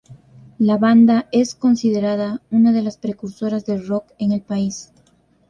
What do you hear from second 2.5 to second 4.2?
de las precursoras del rock